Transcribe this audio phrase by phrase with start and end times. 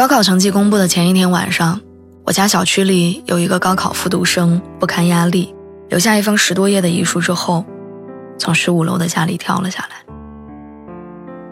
[0.00, 1.78] 高考成绩公布的前一天晚上，
[2.24, 5.54] 我家小区里有一个高考复读生不堪压力，
[5.90, 7.66] 留下一封十多页的遗书之后，
[8.38, 10.14] 从十五楼的家里跳了下来。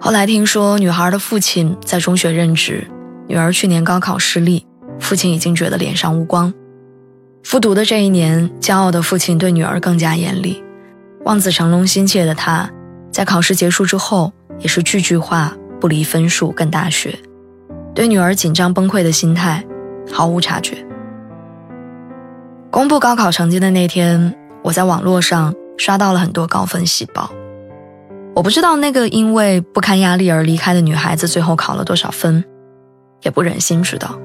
[0.00, 2.84] 后来听说女孩的父亲在中学任职，
[3.28, 4.66] 女儿去年高考失利，
[4.98, 6.52] 父亲已经觉得脸上无光。
[7.44, 10.60] 复读的这一年，骄傲的父亲对女儿更加严厉，
[11.24, 12.68] 望子成龙心切的他，
[13.12, 17.16] 在考试结束之后也是句句话不离分数跟大学。
[17.94, 19.64] 对女儿紧张崩溃的心态
[20.10, 20.76] 毫无察觉。
[22.70, 27.30] 公布高考成绩的那天，我在网络上刷到了很多高分喜报。
[28.34, 32.42] 我不知道那个因为不堪压力而离开的女孩子最后考了多少分，
[33.22, 34.18] 也不忍心知道。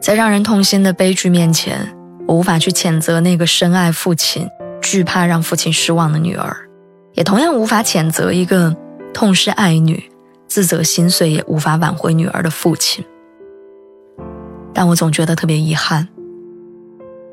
[0.00, 1.94] 在让人痛心的悲剧面前，
[2.26, 4.48] 我无法去谴责那个深爱父亲、
[4.80, 6.56] 惧怕让父亲失望的女儿，
[7.14, 8.76] 也同样无法谴责一个
[9.14, 10.11] 痛失爱女。
[10.52, 13.02] 自责心碎也无法挽回女儿的父亲，
[14.74, 16.06] 但我总觉得特别遗憾。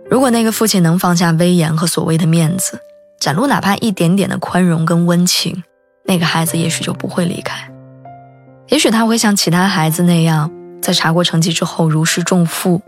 [0.10, 2.80] 如果那个父亲能放下威严和所谓的面子，
[3.20, 5.62] 展露哪怕一点点的宽容跟温情，
[6.06, 7.70] 那个孩子也许就不会离开。
[8.70, 10.50] 也许他会像其他孩子那样，
[10.82, 12.82] 在查过成绩之后如释重负，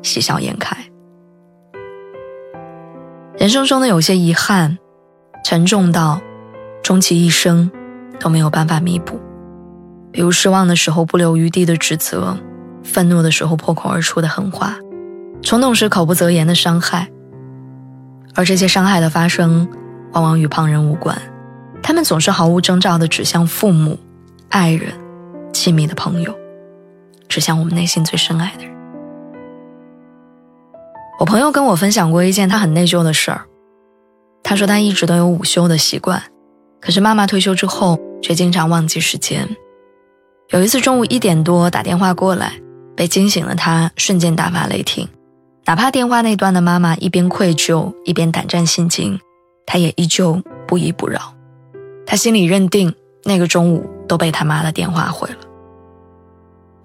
[0.00, 0.76] 喜笑颜开。
[3.36, 4.78] 人生中的有些遗憾，
[5.44, 6.20] 沉重到
[6.84, 7.68] 终其一生
[8.20, 9.18] 都没有办法弥补。
[10.16, 12.38] 比如失望的时候不留余地的指责，
[12.82, 14.74] 愤怒的时候破口而出的狠话，
[15.42, 17.06] 冲动时口不择言的伤害。
[18.34, 19.68] 而这些伤害的发生，
[20.12, 21.20] 往往与旁人无关，
[21.82, 23.98] 他们总是毫无征兆地指向父母、
[24.48, 24.90] 爱人、
[25.52, 26.34] 亲密的朋友，
[27.28, 28.74] 指向我们内心最深爱的人。
[31.20, 33.42] 我朋友跟我分享过一件他很内疚的事儿，
[34.42, 36.22] 他说他一直都有午休的习惯，
[36.80, 39.46] 可是妈妈退休之后，却经常忘记时间。
[40.50, 42.52] 有一次中午一点多打电话过来，
[42.96, 45.08] 被惊醒了他，瞬间大发雷霆。
[45.64, 49.18] 哪怕电话那端的妈妈一边愧疚一边胆战心惊，
[49.66, 51.34] 他也依旧不依不饶。
[52.06, 55.36] 他心里认定那个中午都被他妈的电话毁了。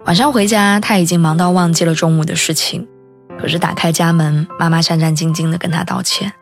[0.06, 2.88] 晚上回家，他已经忙到忘记了中午的事情。
[3.40, 6.32] 可是打开家门，妈妈战战兢兢地跟他道歉。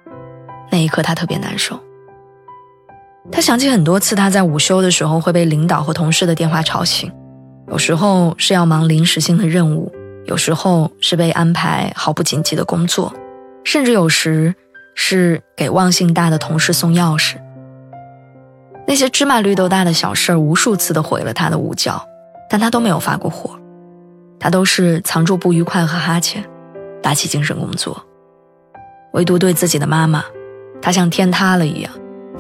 [0.71, 1.79] 那一刻，他特别难受。
[3.41, 7.11] 他想起很多次，他在午休的时候会被领导和同事的电话吵醒，
[7.69, 9.91] 有时候是要忙临时性的任务，
[10.27, 13.11] 有时候是被安排毫不紧急的工作，
[13.65, 14.55] 甚至有时
[14.95, 17.37] 是给忘性大的同事送钥匙。
[18.87, 21.99] 那些芝麻绿豆大的小事儿，无数次的毁了他的午觉，
[22.51, 23.59] 但他都没有发过火，
[24.39, 26.45] 他都是藏住不愉快和哈欠，
[27.03, 28.05] 打起精神工作。
[29.15, 30.23] 唯独对自己的妈妈，
[30.83, 31.91] 他像天塌了一样。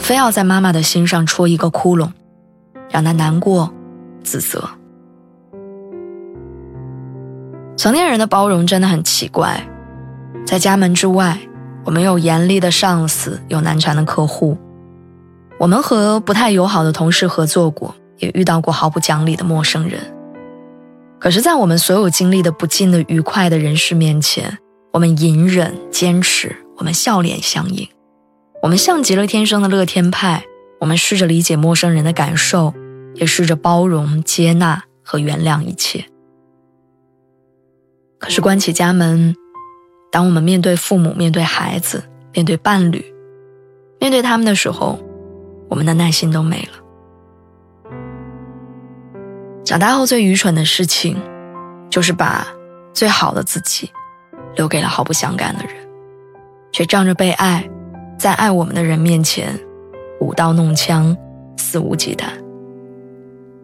[0.00, 2.10] 非要在妈妈的心上戳一个窟窿，
[2.90, 3.72] 让她难过、
[4.24, 4.68] 自责。
[7.76, 9.64] 成年人的包容真的很奇怪，
[10.44, 11.38] 在家门之外，
[11.84, 14.58] 我们有严厉的上司，有难缠的客户，
[15.58, 20.00] 我们和不太友好的同事合作过，也遇到过毫不讲理的陌生人。
[21.20, 24.58] 可是，在我们所有经历的不尽的愉快的人事面前，
[24.92, 27.88] 我们隐忍、坚持，我们笑脸相迎。
[28.62, 30.44] 我们像极了天生的乐天派，
[30.80, 32.74] 我们试着理解陌生人的感受，
[33.14, 36.04] 也试着包容、接纳和原谅一切。
[38.18, 39.34] 可是关起家门，
[40.12, 42.04] 当我们面对父母、面对孩子、
[42.34, 43.02] 面对伴侣、
[43.98, 44.98] 面对他们的时候，
[45.70, 46.78] 我们的耐心都没了。
[49.64, 51.16] 长大后最愚蠢的事情，
[51.88, 52.46] 就是把
[52.92, 53.90] 最好的自己
[54.54, 55.74] 留给了毫不相干的人，
[56.72, 57.66] 却仗着被爱。
[58.20, 59.58] 在爱我们的人面前，
[60.20, 61.16] 舞刀弄枪，
[61.56, 62.26] 肆无忌惮。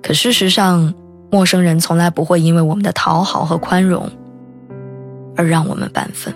[0.03, 0.95] 可事实上，
[1.31, 4.11] 陌生人从来不会因为我们的讨好和宽容
[5.37, 6.33] 而让我们半分。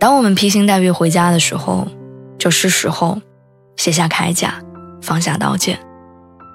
[0.00, 1.86] 当我们披星戴月回家的时候，
[2.36, 3.20] 就是时候
[3.76, 4.54] 卸下铠甲，
[5.00, 5.78] 放下刀剑，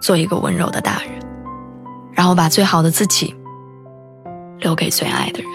[0.02, 1.12] 做一个温柔的大人，
[2.12, 3.34] 然后把最好的自己
[4.60, 5.50] 留给最爱的人。